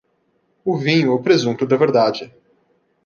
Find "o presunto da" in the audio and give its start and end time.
1.13-1.77